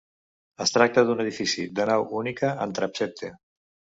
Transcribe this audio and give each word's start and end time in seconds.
Es 0.63 0.71
tracta 0.77 1.01
d'un 1.09 1.19
edifici 1.25 1.67
de 1.79 1.85
nau 1.91 2.07
única 2.21 2.51
amb 2.65 2.79
transsepte. 2.79 3.33